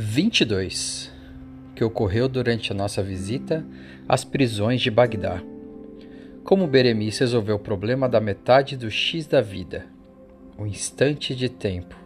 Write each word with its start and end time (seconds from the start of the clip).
22 0.00 1.12
que 1.74 1.82
ocorreu 1.82 2.28
durante 2.28 2.70
a 2.70 2.74
nossa 2.74 3.02
visita 3.02 3.66
às 4.08 4.22
prisões 4.22 4.80
de 4.80 4.92
Bagdá. 4.92 5.42
Como 6.44 6.68
Beremice 6.68 7.18
resolveu 7.18 7.56
o 7.56 7.58
problema 7.58 8.08
da 8.08 8.20
metade 8.20 8.76
do 8.76 8.88
X 8.88 9.26
da 9.26 9.40
vida, 9.40 9.86
o 10.56 10.64
instante 10.64 11.34
de 11.34 11.48
tempo, 11.48 11.96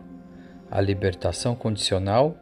a 0.71 0.81
libertação 0.81 1.55
condicional, 1.55 2.35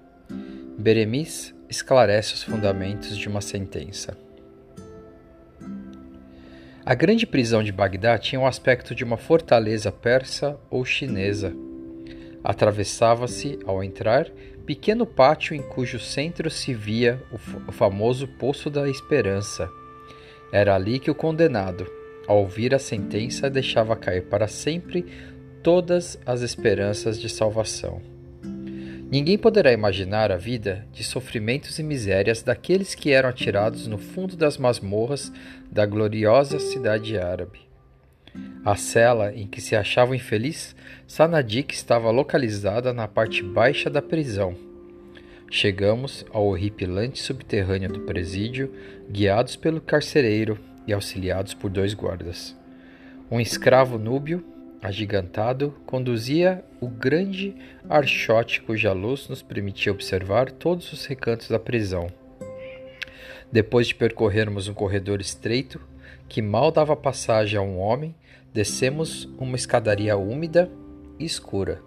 Beremice 0.78 1.52
esclarece 1.68 2.34
os 2.34 2.45
fundamentos 2.45 3.18
de 3.18 3.28
uma 3.28 3.40
sentença. 3.40 4.16
A 6.87 6.95
grande 6.95 7.26
prisão 7.26 7.64
de 7.64 7.73
Bagdá 7.73 8.16
tinha 8.18 8.40
o 8.40 8.46
aspecto 8.46 8.95
de 8.95 9.02
uma 9.02 9.16
fortaleza 9.16 9.90
persa 9.90 10.56
ou 10.70 10.84
chinesa. 10.84 11.52
Atravessava-se, 12.42 13.59
ao 13.66 13.82
entrar, 13.82 14.30
pequeno 14.60 15.06
pátio 15.06 15.55
em 15.55 15.62
cujo 15.62 15.98
centro 15.98 16.50
se 16.50 16.74
via 16.74 17.20
o, 17.32 17.73
famoso 17.73 18.28
Poço 18.28 18.70
da 18.70 18.88
Esperança. 18.88 19.68
Era 20.52 20.74
ali 20.74 20.98
que 20.98 21.10
o 21.10 21.14
condenado, 21.14 21.87
ao 22.27 22.38
ouvir 22.38 22.74
a 22.74 22.78
sentença, 22.78 23.48
deixava 23.51 23.96
cair 23.96 24.24
para 24.27 24.46
sempre 24.46 25.04
todas 25.62 26.18
as 26.24 26.42
esperanças 26.42 27.18
de 27.18 27.28
salvação. 27.28 28.01
Ninguém 29.10 29.37
poderá 29.37 29.73
imaginar 29.73 30.30
a 30.30 30.37
vida 30.37 30.87
de 30.92 31.02
sofrimentos 31.02 31.79
e 31.79 31.82
misérias 31.82 32.43
daqueles 32.43 32.95
que 32.95 33.10
eram 33.10 33.29
atirados 33.29 33.88
no 33.88 33.99
fundo 33.99 34.37
das 34.37 34.56
masmorras 34.56 35.32
da 35.71 35.84
gloriosa 35.84 36.60
cidade 36.60 37.18
árabe. 37.18 37.70
A 38.64 38.76
cela 38.76 39.32
em 39.34 39.46
que 39.46 39.60
se 39.60 39.74
achava 39.74 40.12
o 40.12 40.14
infeliz 40.14 40.76
Sanadik 41.06 41.74
estava 41.74 42.10
localizada 42.10 42.92
na 42.92 43.09
parte 43.09 43.42
baixa 43.42 43.88
da 43.88 44.00
prisão. 44.00 44.54
Chegamos 45.50 46.24
ao 46.30 46.46
horripilante 46.46 47.20
subterrâneo 47.20 47.90
do 47.90 48.00
presídio, 48.00 48.72
guiados 49.10 49.56
pelo 49.56 49.80
carcereiro 49.80 50.59
e 50.87 50.92
auxiliados 50.92 51.54
por 51.54 51.68
dois 51.68 51.92
guardas. 51.92 52.56
Um 53.28 53.40
escravo 53.40 53.98
núbio, 53.98 54.44
agigantado, 54.80 55.74
conduzia 55.87 56.65
o 56.80 56.88
grande 56.88 57.54
archote 57.88 58.60
cuja 58.62 58.92
luz 58.92 59.28
nos 59.28 59.42
permitia 59.42 59.92
observar 59.92 60.50
todos 60.50 60.92
os 60.92 61.04
recantos 61.06 61.48
da 61.48 61.59
prisão. 61.59 62.09
Depois 63.50 63.88
de 63.88 63.96
percorrermos 63.96 64.69
um 64.69 64.75
corredor 64.75 65.20
estreito, 65.20 65.81
que 66.31 66.41
mal 66.41 66.70
dava 66.70 66.94
passagem 66.94 67.59
a 67.59 67.62
um 67.62 67.81
homem, 67.81 68.14
descemos 68.54 69.28
uma 69.36 69.56
escadaria 69.56 70.16
úmida 70.16 70.70
e 71.19 71.25
escura. 71.25 71.82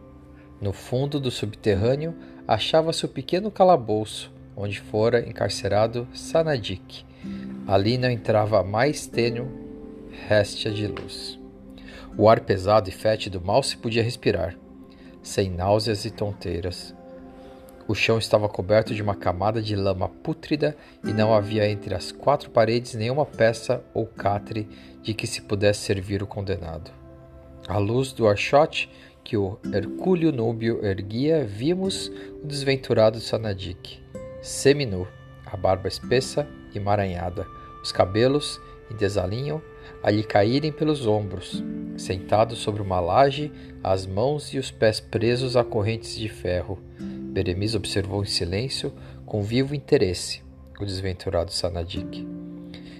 No 0.59 0.73
fundo 0.73 1.17
do 1.17 1.31
subterrâneo 1.31 2.13
achava-se 2.45 3.05
o 3.05 3.09
pequeno 3.09 3.49
calabouço 3.49 4.33
onde 4.55 4.81
fora 4.81 5.27
encarcerado 5.27 6.05
Sanadik. 6.13 7.05
Ali 7.65 7.97
não 7.97 8.11
entrava 8.11 8.59
a 8.59 8.63
mais 8.63 9.07
tênue 9.07 9.47
réstia 10.27 10.71
de 10.71 10.87
luz. 10.87 11.39
O 12.17 12.27
ar 12.29 12.41
pesado 12.41 12.89
e 12.89 12.91
fétido 12.91 13.41
mal 13.41 13.63
se 13.63 13.77
podia 13.77 14.03
respirar, 14.03 14.57
sem 15.21 15.49
náuseas 15.49 16.03
e 16.03 16.11
tonteiras. 16.11 16.93
O 17.93 17.95
chão 17.95 18.17
estava 18.17 18.49
coberto 18.49 18.95
de 18.95 19.03
uma 19.03 19.13
camada 19.13 19.61
de 19.61 19.75
lama 19.75 20.09
pútrida 20.09 20.75
e 21.03 21.13
não 21.13 21.31
havia 21.31 21.69
entre 21.69 21.93
as 21.93 22.11
quatro 22.11 22.49
paredes 22.49 22.95
nenhuma 22.95 23.23
peça 23.23 23.83
ou 23.93 24.07
catre 24.07 24.67
de 25.03 25.13
que 25.13 25.27
se 25.27 25.43
pudesse 25.43 25.81
servir 25.81 26.23
o 26.23 26.25
condenado. 26.25 26.89
À 27.67 27.77
luz 27.77 28.11
do 28.11 28.27
archote 28.27 28.89
que 29.23 29.37
o 29.37 29.59
Hercúleo 29.71 30.31
núbio 30.31 30.83
erguia, 30.83 31.45
vimos 31.45 32.11
o 32.41 32.47
desventurado 32.47 33.19
Sanadik, 33.19 34.01
seminu, 34.41 35.07
a 35.45 35.55
barba 35.55 35.87
espessa 35.87 36.47
e 36.73 36.79
emaranhada, 36.79 37.45
os 37.83 37.91
cabelos 37.91 38.59
em 38.89 38.95
desalinho 38.95 39.61
a 40.01 40.09
lhe 40.09 40.23
caírem 40.23 40.71
pelos 40.71 41.05
ombros, 41.05 41.63
sentado 41.95 42.55
sobre 42.55 42.81
uma 42.81 42.99
laje, 42.99 43.51
as 43.83 44.07
mãos 44.07 44.51
e 44.51 44.57
os 44.57 44.71
pés 44.71 44.99
presos 44.99 45.55
a 45.55 45.63
correntes 45.63 46.17
de 46.17 46.27
ferro. 46.27 46.79
Beremiz 47.33 47.73
observou 47.73 48.21
em 48.21 48.27
silêncio, 48.27 48.93
com 49.25 49.41
vivo 49.41 49.73
interesse, 49.73 50.43
o 50.79 50.85
desventurado 50.85 51.51
Sanadik. 51.51 52.27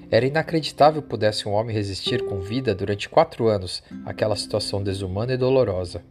Era 0.10 0.26
inacreditável 0.26 1.04
pudesse 1.04 1.48
um 1.48 1.52
homem 1.52 1.76
resistir 1.76 2.26
com 2.26 2.40
vida 2.40 2.74
durante 2.74 3.08
quatro 3.08 3.48
anos 3.48 3.84
àquela 4.04 4.36
situação 4.36 4.82
desumana 4.82 5.34
e 5.34 5.38
dolorosa. 5.38 6.04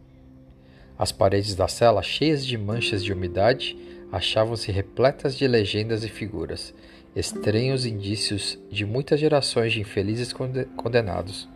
As 0.97 1.11
paredes 1.11 1.53
da 1.53 1.67
cela, 1.67 2.01
cheias 2.01 2.45
de 2.45 2.57
manchas 2.57 3.03
de 3.03 3.11
umidade, 3.11 3.77
achavam-se 4.09 4.71
repletas 4.71 5.35
de 5.35 5.45
legendas 5.45 6.05
e 6.05 6.09
figuras, 6.09 6.73
estranhos 7.13 7.85
indícios 7.85 8.57
de 8.71 8.85
muitas 8.85 9.19
gerações 9.19 9.73
de 9.73 9.81
infelizes 9.81 10.31
condenados. 10.77 11.49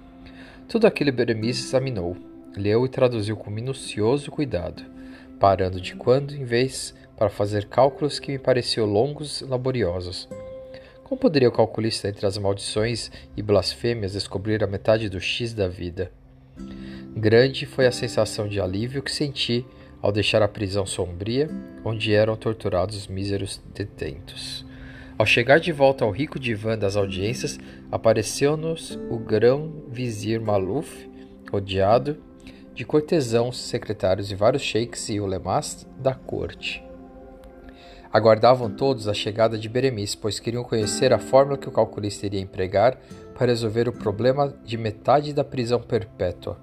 Tudo 0.67 0.85
aquilo 0.85 1.13
Beremice 1.13 1.63
examinou, 1.63 2.17
leu 2.57 2.85
e 2.85 2.89
traduziu 2.89 3.37
com 3.37 3.49
minucioso 3.49 4.29
cuidado, 4.29 4.96
parando 5.39 5.79
de 5.79 5.95
quando 5.95 6.35
em 6.35 6.43
vez 6.43 6.93
para 7.17 7.29
fazer 7.29 7.65
cálculos 7.65 8.19
que 8.19 8.31
me 8.31 8.39
pareciam 8.39 8.85
longos 8.85 9.41
e 9.41 9.45
laboriosos. 9.45 10.27
Como 11.03 11.19
poderia 11.19 11.49
o 11.49 11.53
calculista 11.53 12.09
entre 12.09 12.25
as 12.25 12.37
maldições 12.37 13.09
e 13.35 13.41
blasfêmias 13.41 14.13
descobrir 14.13 14.63
a 14.63 14.67
metade 14.67 15.09
do 15.09 15.19
X 15.19 15.53
da 15.53 15.67
vida? 15.67 16.11
Grande 17.15 17.65
foi 17.65 17.87
a 17.87 17.91
sensação 17.91 18.47
de 18.47 18.59
alívio 18.59 19.01
que 19.01 19.11
senti 19.11 19.65
ao 20.01 20.11
deixar 20.11 20.41
a 20.41 20.47
prisão 20.47 20.85
sombria, 20.85 21.49
onde 21.83 22.13
eram 22.13 22.35
torturados 22.35 22.95
os 22.95 23.07
míseros 23.07 23.61
detentos. 23.73 24.65
Ao 25.17 25.25
chegar 25.25 25.59
de 25.59 25.71
volta 25.71 26.05
ao 26.05 26.11
rico 26.11 26.37
divã 26.37 26.77
das 26.77 26.95
audiências, 26.95 27.57
apareceu-nos 27.91 28.99
o 29.09 29.17
grão-vizir 29.17 30.39
Maluf, 30.39 31.09
rodeado 31.51 32.17
de 32.77 32.85
cortesãos, 32.85 33.57
secretários 33.57 34.31
e 34.31 34.35
vários 34.35 34.61
sheiks 34.61 35.09
e 35.09 35.19
ulemas 35.19 35.87
da 35.97 36.13
corte. 36.13 36.83
Aguardavam 38.13 38.69
todos 38.69 39.07
a 39.07 39.15
chegada 39.15 39.57
de 39.57 39.67
Beremice, 39.67 40.15
pois 40.15 40.39
queriam 40.39 40.63
conhecer 40.63 41.11
a 41.11 41.17
fórmula 41.17 41.57
que 41.57 41.67
o 41.67 41.71
calculista 41.71 42.27
iria 42.27 42.39
empregar 42.39 42.95
para 43.33 43.47
resolver 43.47 43.89
o 43.89 43.91
problema 43.91 44.53
de 44.63 44.77
metade 44.77 45.33
da 45.33 45.43
prisão 45.43 45.81
perpétua. 45.81 46.55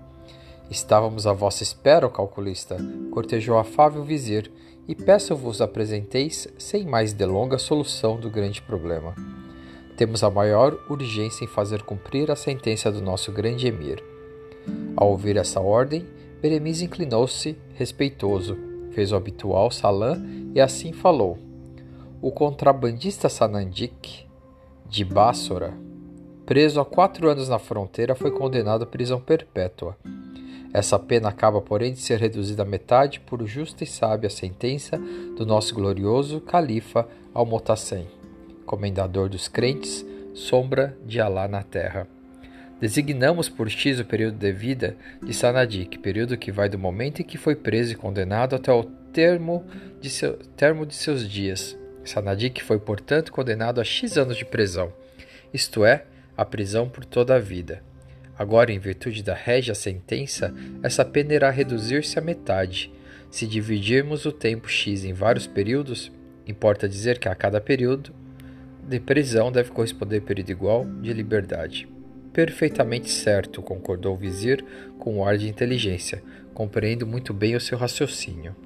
Estávamos 0.71 1.27
à 1.27 1.33
vossa 1.33 1.65
espera, 1.65 2.07
ó 2.07 2.09
calculista, 2.09 2.77
cortejou 3.11 3.59
afável 3.59 4.05
vizir, 4.05 4.53
e 4.87 4.95
peço-vos 4.95 5.61
apresenteis, 5.61 6.47
sem 6.57 6.87
mais 6.87 7.13
delonga, 7.13 7.57
a 7.57 7.59
solução 7.59 8.21
do 8.21 8.31
grande 8.31 8.63
problema. 8.63 9.17
Temos 9.97 10.23
a 10.23 10.31
maior 10.31 10.79
urgência 10.89 11.45
em 11.45 11.49
fazer 11.49 11.83
cumprir 11.83 12.31
a 12.31 12.37
sentença 12.37 12.93
do 12.93 13.03
nosso 13.03 13.33
grande 13.33 13.67
emir. 13.67 14.14
Ao 14.97 15.11
ouvir 15.11 15.37
essa 15.37 15.61
ordem, 15.61 16.07
Beremiz 16.41 16.83
inclinou-se, 16.83 17.57
respeitoso, 17.75 18.57
fez 18.93 19.11
o 19.13 19.17
habitual 19.17 19.71
salã 19.71 20.23
e 20.55 20.61
assim 20.61 20.93
falou. 20.93 21.39
O 22.23 22.31
contrabandista 22.31 23.29
Sanandik, 23.29 24.27
de 24.89 25.05
Bássora, 25.05 25.75
preso 26.47 26.81
há 26.81 26.85
quatro 26.85 27.29
anos 27.29 27.49
na 27.49 27.59
fronteira, 27.59 28.15
foi 28.15 28.31
condenado 28.31 28.85
à 28.85 28.87
prisão 28.87 29.21
perpétua. 29.21 29.97
Essa 30.73 30.99
pena 30.99 31.29
acaba, 31.29 31.61
porém, 31.61 31.93
de 31.93 32.01
ser 32.01 32.19
reduzida 32.19 32.63
à 32.63 32.67
metade 32.67 33.21
por 33.21 33.45
justa 33.47 33.85
e 33.85 33.87
sábia 33.87 34.29
sentença 34.29 34.99
do 35.37 35.47
nosso 35.47 35.75
glorioso 35.75 36.41
califa 36.41 37.09
Almotassem, 37.33 38.07
comendador 38.67 39.29
dos 39.29 39.49
crentes, 39.49 40.05
sombra 40.35 40.97
de 41.05 41.21
Alá 41.21 41.49
na 41.49 41.63
terra. 41.63 42.07
Designamos 42.85 43.49
por 43.49 43.71
X 43.71 43.99
o 43.99 44.05
período 44.05 44.37
de 44.37 44.53
vida 44.53 44.95
de 45.23 45.33
Sanadik, 45.33 45.99
período 46.01 46.37
que 46.37 46.53
vai 46.53 46.69
do 46.69 46.79
momento 46.79 47.23
em 47.23 47.25
que 47.25 47.39
foi 47.39 47.57
preso 47.57 47.93
e 47.93 47.97
condenado 47.97 48.55
até 48.55 48.71
o 48.71 48.85
termo 48.85 49.65
de, 50.03 50.11
seu, 50.11 50.35
termo 50.55 50.85
de 50.85 50.95
seus 50.95 51.27
dias. 51.27 51.75
Sanadik 52.05 52.63
foi, 52.63 52.79
portanto, 52.79 53.33
condenado 53.33 53.81
a 53.81 53.85
X 53.85 54.19
anos 54.19 54.37
de 54.37 54.45
prisão, 54.45 54.93
isto 55.51 55.83
é, 55.83 56.05
a 56.37 56.45
prisão 56.45 56.87
por 56.87 57.07
toda 57.07 57.37
a 57.37 57.39
vida. 57.39 57.83
Agora, 58.39 58.71
em 58.71 58.79
virtude 58.79 59.23
da 59.23 59.33
régia 59.33 59.75
sentença, 59.75 60.55
essa 60.83 61.07
pena 61.07 61.33
irá 61.33 61.49
reduzir-se 61.49 62.19
à 62.19 62.21
metade. 62.21 62.93
Se 63.31 63.47
dividirmos 63.47 64.27
o 64.27 64.31
tempo 64.31 64.69
X 64.69 65.07
em 65.07 65.15
vários 65.15 65.47
períodos, 65.47 66.13
importa 66.47 66.87
dizer 66.87 67.19
que 67.19 67.31
a 67.31 67.35
cada 67.35 67.63
período 67.63 68.13
de 68.87 69.01
prisão 69.01 69.51
deve 69.51 69.71
corresponder 69.71 70.21
período 70.21 70.51
igual 70.51 70.85
de 70.85 71.15
liberdade. 71.15 71.94
Perfeitamente 72.35 73.11
certo, 73.11 73.63
concordou 73.63 74.15
o 74.15 74.19
vizir 74.19 74.65
com 74.99 75.19
um 75.19 75.25
ar 75.25 75.39
de 75.39 75.49
inteligência. 75.49 76.21
Compreendo 76.53 77.07
muito 77.07 77.33
bem 77.33 77.55
o 77.55 77.61
seu 77.61 77.79
raciocínio. 77.79 78.57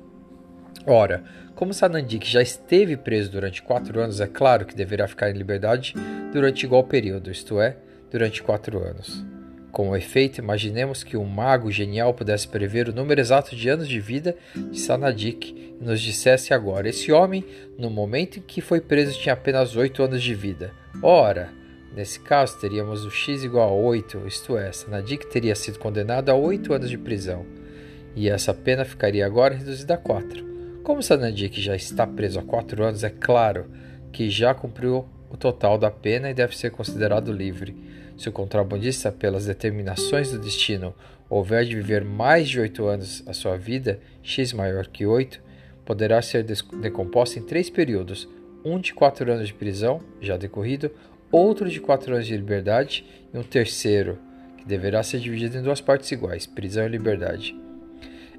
Ora, 0.86 1.22
como 1.54 1.74
Sanandik 1.74 2.26
já 2.26 2.40
esteve 2.40 2.96
preso 2.96 3.30
durante 3.30 3.62
quatro 3.62 4.00
anos, 4.00 4.22
é 4.22 4.26
claro 4.26 4.64
que 4.64 4.74
deverá 4.74 5.06
ficar 5.06 5.30
em 5.30 5.34
liberdade 5.34 5.94
durante 6.32 6.64
igual 6.64 6.82
período, 6.84 7.30
isto 7.30 7.60
é, 7.60 7.76
durante 8.10 8.42
quatro 8.42 8.82
anos. 8.82 9.22
Com 9.70 9.94
efeito, 9.94 10.38
imaginemos 10.40 11.04
que 11.04 11.18
um 11.18 11.26
mago 11.26 11.70
genial 11.70 12.14
pudesse 12.14 12.48
prever 12.48 12.88
o 12.88 12.94
número 12.94 13.20
exato 13.20 13.54
de 13.54 13.68
anos 13.68 13.86
de 13.86 14.00
vida 14.00 14.34
de 14.56 14.80
Sanadik 14.80 15.76
e 15.78 15.84
nos 15.84 16.00
dissesse 16.00 16.54
agora: 16.54 16.88
esse 16.88 17.12
homem, 17.12 17.44
no 17.78 17.90
momento 17.90 18.38
em 18.38 18.42
que 18.42 18.62
foi 18.62 18.80
preso, 18.80 19.18
tinha 19.20 19.34
apenas 19.34 19.76
oito 19.76 20.02
anos 20.02 20.22
de 20.22 20.34
vida. 20.34 20.72
Ora, 21.02 21.50
nesse 21.98 22.20
caso 22.20 22.56
teríamos 22.60 23.04
o 23.04 23.10
x 23.10 23.42
igual 23.42 23.70
a 23.70 23.72
8, 23.72 24.22
isto 24.28 24.56
é, 24.56 24.70
Sanadik 24.70 25.26
teria 25.26 25.56
sido 25.56 25.80
condenado 25.80 26.28
a 26.28 26.34
oito 26.34 26.72
anos 26.72 26.88
de 26.88 26.96
prisão, 26.96 27.44
e 28.14 28.28
essa 28.28 28.54
pena 28.54 28.84
ficaria 28.84 29.26
agora 29.26 29.56
reduzida 29.56 29.94
a 29.94 29.98
4. 29.98 30.80
Como 30.84 31.02
Sanadik 31.02 31.60
já 31.60 31.74
está 31.74 32.06
preso 32.06 32.38
há 32.38 32.42
quatro 32.44 32.84
anos, 32.84 33.02
é 33.02 33.10
claro 33.10 33.68
que 34.12 34.30
já 34.30 34.54
cumpriu 34.54 35.08
o 35.28 35.36
total 35.36 35.76
da 35.76 35.90
pena 35.90 36.30
e 36.30 36.34
deve 36.34 36.56
ser 36.56 36.70
considerado 36.70 37.32
livre. 37.32 37.76
Se 38.16 38.28
o 38.28 38.32
contrabandista, 38.32 39.10
pelas 39.10 39.46
determinações 39.46 40.30
do 40.30 40.38
destino, 40.38 40.94
houver 41.28 41.64
de 41.64 41.74
viver 41.74 42.04
mais 42.04 42.48
de 42.48 42.60
oito 42.60 42.86
anos 42.86 43.24
a 43.26 43.32
sua 43.32 43.56
vida, 43.56 43.98
x 44.22 44.52
maior 44.52 44.86
que 44.86 45.04
oito, 45.04 45.42
poderá 45.84 46.22
ser 46.22 46.44
decomposta 46.44 47.40
em 47.40 47.42
três 47.42 47.68
períodos: 47.68 48.28
um 48.64 48.78
de 48.78 48.94
quatro 48.94 49.30
anos 49.32 49.48
de 49.48 49.54
prisão, 49.54 50.00
já 50.20 50.36
decorrido, 50.36 50.90
outro 51.30 51.68
de 51.68 51.80
quatro 51.80 52.14
anos 52.14 52.26
de 52.26 52.36
liberdade 52.36 53.04
e 53.32 53.38
um 53.38 53.42
terceiro, 53.42 54.18
que 54.56 54.64
deverá 54.66 55.02
ser 55.02 55.20
dividido 55.20 55.58
em 55.58 55.62
duas 55.62 55.80
partes 55.80 56.10
iguais: 56.10 56.46
prisão 56.46 56.86
e 56.86 56.88
liberdade. 56.88 57.54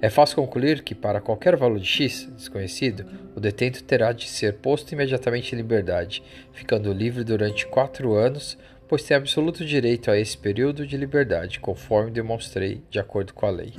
É 0.01 0.09
fácil 0.09 0.37
concluir 0.37 0.81
que, 0.81 0.95
para 0.95 1.19
qualquer 1.19 1.57
valor 1.57 1.77
de 1.77 1.85
x 1.85 2.29
desconhecido, 2.33 3.05
o 3.35 3.39
detento 3.39 3.83
terá 3.83 4.13
de 4.13 4.29
ser 4.29 4.53
posto 4.53 4.93
imediatamente 4.93 5.53
em 5.53 5.57
liberdade, 5.57 6.23
ficando 6.53 6.93
livre 6.93 7.23
durante 7.25 7.67
quatro 7.67 8.13
anos, 8.13 8.57
pois 8.87 9.03
tem 9.03 9.17
absoluto 9.17 9.65
direito 9.65 10.09
a 10.09 10.17
esse 10.17 10.37
período 10.37 10.87
de 10.87 10.95
liberdade, 10.95 11.59
conforme 11.59 12.11
demonstrei 12.11 12.81
de 12.89 12.97
acordo 12.97 13.33
com 13.33 13.45
a 13.45 13.49
lei. 13.49 13.73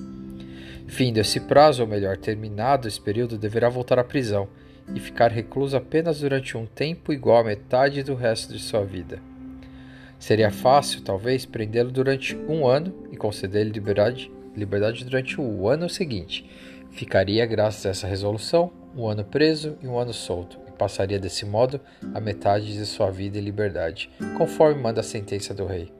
Findo 0.86 1.18
esse 1.18 1.40
prazo, 1.40 1.82
ou 1.82 1.88
melhor, 1.88 2.18
terminado 2.18 2.86
esse 2.86 3.00
período, 3.00 3.38
deverá 3.38 3.70
voltar 3.70 3.98
à 3.98 4.04
prisão 4.04 4.46
e 4.94 5.00
ficar 5.00 5.30
recluso 5.30 5.76
apenas 5.76 6.20
durante 6.20 6.56
um 6.56 6.66
tempo 6.66 7.12
igual 7.12 7.38
à 7.38 7.44
metade 7.44 8.02
do 8.02 8.14
resto 8.14 8.52
de 8.52 8.58
sua 8.58 8.84
vida. 8.84 9.20
Seria 10.18 10.50
fácil, 10.50 11.00
talvez, 11.02 11.46
prendê-lo 11.46 11.90
durante 11.90 12.36
um 12.36 12.66
ano 12.66 12.92
e 13.10 13.16
conceder-lhe 13.16 13.70
liberdade 13.70 14.30
liberdade 14.56 15.04
durante 15.04 15.40
o 15.40 15.68
ano 15.68 15.88
seguinte. 15.88 16.48
Ficaria, 16.90 17.46
graças 17.46 17.86
a 17.86 17.90
essa 17.90 18.06
resolução, 18.06 18.72
um 18.96 19.06
ano 19.06 19.24
preso 19.24 19.76
e 19.80 19.86
um 19.86 19.98
ano 19.98 20.12
solto, 20.12 20.58
e 20.68 20.72
passaria 20.72 21.18
desse 21.18 21.46
modo 21.46 21.80
a 22.12 22.20
metade 22.20 22.72
de 22.72 22.84
sua 22.84 23.10
vida 23.10 23.38
em 23.38 23.42
liberdade, 23.42 24.10
conforme 24.36 24.82
manda 24.82 25.00
a 25.00 25.04
sentença 25.04 25.54
do 25.54 25.66
rei. 25.66 25.92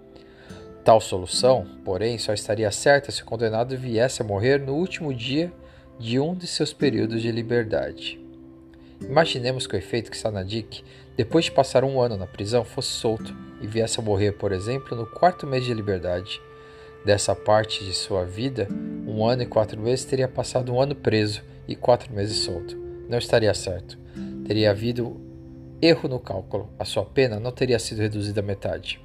Tal 0.85 1.01
solução, 1.01 1.67
porém, 1.85 2.19
só 2.19 2.33
estaria 2.33 2.71
certa 2.71 3.13
se 3.13 3.23
o 3.23 3.27
condenado 3.27 3.77
viesse 3.77 4.23
a 4.23 4.25
morrer 4.25 4.59
no 4.59 4.75
último 4.75 5.15
dia 5.15 5.53
de 5.99 6.19
um 6.19 6.35
de 6.35 6.47
seus 6.47 6.73
períodos 6.73 7.23
de 7.23 7.31
liberdade. 7.31 8.19
Imaginemos 9.01 9.67
que 9.67 9.75
o 9.75 9.79
efeito 9.79 10.11
que 10.11 10.17
Sanadik, 10.17 10.85
depois 11.17 11.47
de 11.47 11.53
passar 11.53 11.85
um 11.85 12.01
ano 12.01 12.17
na 12.17 12.27
prisão, 12.27 12.65
fosse 12.65 12.89
solto 12.89 13.35
e 13.61 13.67
viesse 13.67 13.99
a 13.99 14.03
morrer, 14.03 14.33
por 14.33 14.53
exemplo, 14.53 14.97
no 14.97 15.07
quarto 15.07 15.47
mês 15.47 15.65
de 15.65 15.75
liberdade 15.75 16.41
dessa 17.05 17.35
parte 17.35 17.85
de 17.85 17.95
sua 17.95 18.25
vida, 18.25 18.69
um 19.07 19.27
ano 19.27 19.43
e 19.43 19.47
quatro 19.47 19.81
meses, 19.81 20.05
teria 20.05 20.29
passado 20.29 20.73
um 20.73 20.81
ano 20.81 20.95
preso 20.95 21.43
e 21.67 21.75
quatro 21.75 22.13
meses 22.13 22.39
solto. 22.39 22.77
Não 23.09 23.19
estaria 23.19 23.53
certo. 23.55 23.99
Teria 24.47 24.71
havido 24.71 25.21
erro 25.81 26.09
no 26.09 26.21
cálculo. 26.21 26.69
A 26.79 26.85
sua 26.85 27.05
pena 27.05 27.41
não 27.41 27.53
teria 27.53 27.79
sido 27.79 27.99
reduzida 27.99 28.41
à 28.41 28.43
metade. 28.43 29.01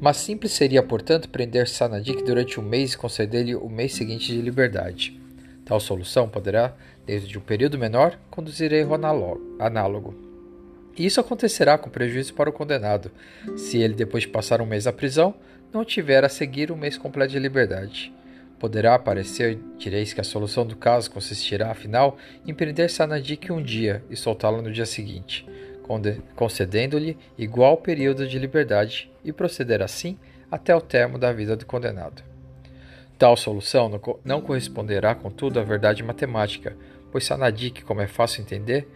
Mas 0.00 0.18
simples 0.18 0.52
seria, 0.52 0.82
portanto, 0.82 1.28
prender 1.28 1.68
Sanadik 1.68 2.22
durante 2.22 2.60
um 2.60 2.62
mês 2.62 2.92
e 2.92 2.98
conceder-lhe 2.98 3.54
o 3.54 3.68
mês 3.68 3.94
seguinte 3.94 4.26
de 4.26 4.40
liberdade. 4.40 5.20
Tal 5.66 5.80
solução 5.80 6.28
poderá, 6.28 6.74
dentro 7.04 7.26
de 7.26 7.36
um 7.36 7.40
período 7.40 7.76
menor, 7.76 8.16
conduzir 8.30 8.72
a 8.72 8.76
erro 8.76 8.94
análogo. 9.58 10.14
E 10.96 11.04
isso 11.04 11.20
acontecerá 11.20 11.76
com 11.76 11.90
prejuízo 11.90 12.32
para 12.34 12.48
o 12.48 12.52
condenado, 12.52 13.10
se 13.56 13.76
ele, 13.78 13.92
depois 13.92 14.22
de 14.22 14.28
passar 14.28 14.62
um 14.62 14.66
mês 14.66 14.84
na 14.84 14.92
prisão, 14.92 15.34
não 15.72 15.84
tiver 15.84 16.24
a 16.24 16.28
seguir 16.28 16.70
um 16.70 16.76
mês 16.76 16.96
completo 16.96 17.32
de 17.32 17.40
liberdade. 17.40 18.14
Poderá 18.60 18.96
parecer, 18.96 19.58
direis 19.76 20.12
que 20.12 20.20
a 20.20 20.24
solução 20.24 20.64
do 20.64 20.76
caso 20.76 21.10
consistirá, 21.10 21.72
afinal, 21.72 22.16
em 22.46 22.54
prender 22.54 22.88
Sanadik 22.88 23.52
um 23.52 23.60
dia 23.60 24.04
e 24.08 24.16
soltá-lo 24.16 24.62
no 24.62 24.72
dia 24.72 24.86
seguinte, 24.86 25.44
concedendo-lhe 26.36 27.18
igual 27.36 27.76
período 27.76 28.26
de 28.26 28.38
liberdade 28.38 29.10
e 29.24 29.32
proceder 29.32 29.82
assim 29.82 30.16
até 30.48 30.74
o 30.74 30.80
termo 30.80 31.18
da 31.18 31.32
vida 31.32 31.56
do 31.56 31.66
condenado. 31.66 32.22
Tal 33.18 33.34
solução 33.36 33.90
não 34.24 34.42
corresponderá, 34.42 35.14
contudo, 35.14 35.58
à 35.58 35.62
verdade 35.62 36.02
matemática, 36.02 36.76
pois 37.10 37.24
Sanadik, 37.24 37.82
como 37.82 38.02
é 38.02 38.06
fácil 38.06 38.42
entender, 38.42 38.86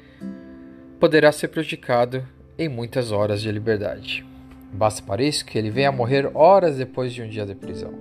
poderá 0.98 1.32
ser 1.32 1.48
prejudicado 1.48 2.22
em 2.58 2.68
muitas 2.68 3.12
horas 3.12 3.40
de 3.40 3.50
liberdade. 3.50 4.26
Basta 4.72 5.02
para 5.02 5.22
isso 5.22 5.44
que 5.46 5.56
ele 5.56 5.70
venha 5.70 5.88
a 5.88 5.92
morrer 5.92 6.30
horas 6.34 6.76
depois 6.76 7.14
de 7.14 7.22
um 7.22 7.28
dia 7.28 7.46
de 7.46 7.54
prisão. 7.54 7.94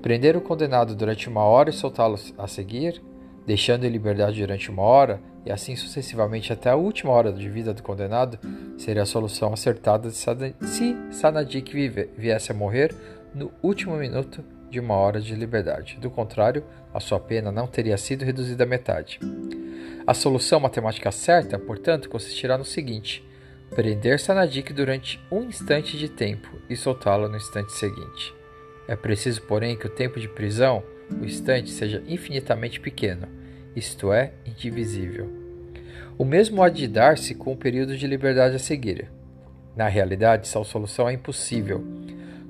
Prender 0.00 0.34
o 0.34 0.40
condenado 0.40 0.94
durante 0.94 1.28
uma 1.28 1.42
hora 1.42 1.68
e 1.68 1.74
soltá-lo 1.74 2.18
a 2.38 2.46
seguir, 2.46 3.02
deixando 3.46 3.84
em 3.84 3.90
liberdade 3.90 4.40
durante 4.40 4.70
uma 4.70 4.82
hora 4.82 5.20
e 5.44 5.52
assim 5.52 5.76
sucessivamente 5.76 6.52
até 6.52 6.70
a 6.70 6.76
última 6.76 7.12
hora 7.12 7.32
de 7.32 7.48
vida 7.50 7.74
do 7.74 7.82
condenado, 7.82 8.38
seria 8.78 9.02
a 9.02 9.06
solução 9.06 9.52
acertada 9.52 10.10
se 10.10 10.96
Sanadik 11.10 12.08
viesse 12.16 12.50
a 12.50 12.54
morrer 12.54 12.94
no 13.34 13.52
último 13.62 13.96
minuto 13.96 14.42
de 14.70 14.80
uma 14.80 14.94
hora 14.94 15.20
de 15.20 15.34
liberdade. 15.34 15.98
Do 16.00 16.10
contrário, 16.10 16.64
a 16.92 17.00
sua 17.00 17.18
pena 17.20 17.50
não 17.50 17.66
teria 17.66 17.96
sido 17.96 18.24
reduzida 18.24 18.64
à 18.64 18.66
metade. 18.66 19.18
A 20.06 20.14
solução 20.14 20.60
matemática 20.60 21.10
certa, 21.10 21.58
portanto, 21.58 22.08
consistirá 22.08 22.56
no 22.56 22.64
seguinte: 22.64 23.24
prender 23.74 24.18
Sanadik 24.18 24.72
durante 24.72 25.20
um 25.30 25.42
instante 25.42 25.98
de 25.98 26.08
tempo 26.08 26.48
e 26.68 26.76
soltá-lo 26.76 27.28
no 27.28 27.36
instante 27.36 27.72
seguinte. 27.72 28.34
É 28.86 28.96
preciso, 28.96 29.42
porém, 29.42 29.76
que 29.76 29.86
o 29.86 29.90
tempo 29.90 30.18
de 30.18 30.28
prisão, 30.28 30.82
o 31.20 31.24
instante, 31.24 31.70
seja 31.70 32.02
infinitamente 32.06 32.80
pequeno, 32.80 33.28
isto 33.76 34.12
é, 34.12 34.32
indivisível. 34.46 35.30
O 36.16 36.24
mesmo 36.24 36.62
há 36.62 36.68
de 36.68 36.88
dar-se 36.88 37.34
com 37.34 37.52
o 37.52 37.56
período 37.56 37.96
de 37.96 38.06
liberdade 38.06 38.56
a 38.56 38.58
seguir. 38.58 39.10
Na 39.76 39.86
realidade, 39.86 40.50
tal 40.50 40.64
solução 40.64 41.08
é 41.08 41.12
impossível. 41.12 41.84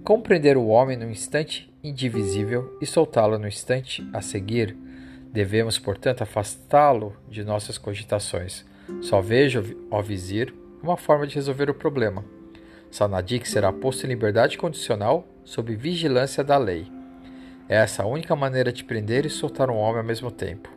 Compreender 0.02 0.56
o 0.56 0.68
homem 0.68 0.96
no 0.96 1.10
instante 1.10 1.67
indivisível 1.82 2.76
e 2.80 2.86
soltá-lo 2.86 3.38
no 3.38 3.46
instante 3.46 4.08
a 4.12 4.20
seguir, 4.20 4.76
devemos, 5.32 5.78
portanto, 5.78 6.22
afastá-lo 6.22 7.16
de 7.28 7.44
nossas 7.44 7.78
cogitações. 7.78 8.64
Só 9.00 9.20
vejo, 9.20 9.76
ó 9.90 10.00
vizir, 10.00 10.54
uma 10.82 10.96
forma 10.96 11.26
de 11.26 11.34
resolver 11.34 11.68
o 11.70 11.74
problema. 11.74 12.24
Sanadik 12.90 13.48
será 13.48 13.72
posto 13.72 14.04
em 14.04 14.08
liberdade 14.08 14.56
condicional 14.56 15.26
sob 15.44 15.74
vigilância 15.76 16.42
da 16.42 16.56
lei. 16.56 16.90
É 17.68 17.76
essa 17.76 18.02
a 18.02 18.06
única 18.06 18.34
maneira 18.34 18.72
de 18.72 18.82
prender 18.82 19.26
e 19.26 19.30
soltar 19.30 19.70
um 19.70 19.76
homem 19.76 19.98
ao 19.98 20.04
mesmo 20.04 20.30
tempo. 20.30 20.70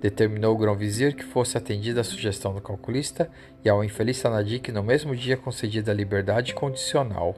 Determinou 0.00 0.54
o 0.54 0.58
grão-vizir 0.58 1.14
que 1.14 1.24
fosse 1.24 1.56
atendida 1.56 2.00
a 2.00 2.04
sugestão 2.04 2.52
do 2.52 2.60
calculista 2.60 3.30
e 3.64 3.68
ao 3.68 3.82
infeliz 3.82 4.18
Sanadik 4.18 4.70
no 4.70 4.82
mesmo 4.82 5.16
dia 5.16 5.36
concedida 5.36 5.92
a 5.92 5.94
liberdade 5.94 6.54
condicional, 6.54 7.34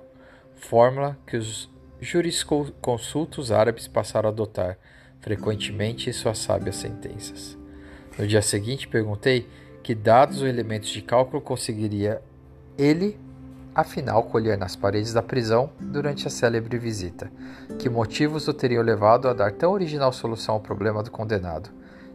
fórmula 0.56 1.16
que 1.26 1.36
os 1.36 1.70
jurisconsultos 2.04 3.50
árabes 3.50 3.88
passaram 3.88 4.28
a 4.28 4.32
adotar 4.32 4.78
frequentemente 5.20 6.10
em 6.10 6.12
suas 6.12 6.38
sábias 6.38 6.76
sentenças. 6.76 7.56
No 8.18 8.26
dia 8.26 8.42
seguinte 8.42 8.86
perguntei 8.86 9.48
que 9.82 9.94
dados 9.94 10.38
os 10.38 10.48
elementos 10.48 10.90
de 10.90 11.02
cálculo 11.02 11.40
conseguiria 11.40 12.22
ele, 12.76 13.18
afinal, 13.74 14.22
colher 14.24 14.56
nas 14.58 14.76
paredes 14.76 15.12
da 15.12 15.22
prisão 15.22 15.70
durante 15.80 16.26
a 16.26 16.30
célebre 16.30 16.78
visita. 16.78 17.32
Que 17.78 17.88
motivos 17.88 18.46
o 18.48 18.54
teriam 18.54 18.82
levado 18.82 19.26
a 19.26 19.32
dar 19.32 19.52
tão 19.52 19.72
original 19.72 20.12
solução 20.12 20.56
ao 20.56 20.60
problema 20.60 21.02
do 21.02 21.10
condenado? 21.10 21.70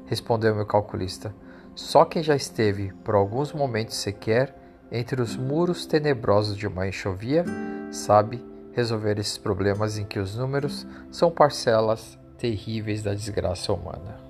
Respondeu 0.06 0.56
meu 0.56 0.66
calculista. 0.66 1.34
Só 1.76 2.06
quem 2.06 2.22
já 2.24 2.36
esteve, 2.36 2.94
por 3.04 3.16
alguns 3.16 3.54
momentos 3.54 3.96
sequer, 3.96 4.56
entre 4.92 5.22
os 5.22 5.36
muros 5.36 5.86
tenebrosos 5.86 6.58
de 6.58 6.68
uma 6.68 6.88
enxovia, 6.88 7.46
sabe 7.92 8.44
resolver 8.80 9.20
esses 9.20 9.38
problemas 9.38 9.98
em 9.98 10.06
que 10.06 10.20
os 10.20 10.36
números 10.36 10.88
são 11.12 11.30
parcelas 11.30 12.18
terríveis 12.38 13.04
da 13.04 13.14
desgraça 13.14 13.74
humana. 13.74 14.29